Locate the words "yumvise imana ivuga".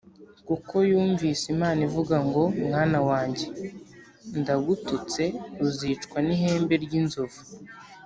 0.89-2.15